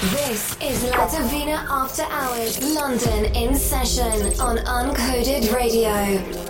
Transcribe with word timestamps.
This 0.00 0.56
is 0.62 0.82
La 0.84 1.06
After 1.68 2.04
Hours 2.04 2.74
London 2.74 3.26
in 3.34 3.54
session 3.54 4.40
on 4.40 4.56
Uncoded 4.56 5.54
Radio. 5.54 6.49